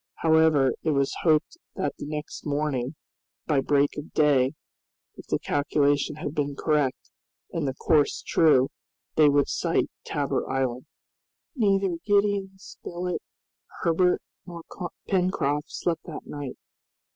However, 0.23 0.73
it 0.81 0.89
was 0.89 1.13
hoped 1.21 1.59
that 1.75 1.93
the 1.99 2.07
next 2.07 2.43
morning 2.43 2.95
by 3.45 3.59
break 3.61 3.95
of 3.99 4.11
day, 4.13 4.53
if 5.15 5.27
the 5.27 5.37
calculation 5.37 6.15
had 6.15 6.33
been 6.33 6.55
correct 6.55 7.11
and 7.51 7.67
the 7.67 7.75
course 7.75 8.23
true, 8.25 8.69
they 9.15 9.29
would 9.29 9.47
sight 9.47 9.91
Tabor 10.03 10.49
Island. 10.49 10.87
Neither 11.55 11.97
Gideon 12.03 12.49
Spilett, 12.57 13.21
Herbert, 13.81 14.23
nor 14.47 14.63
Pencroft 15.07 15.65
slept 15.71 16.01
that 16.05 16.25
night. 16.25 16.57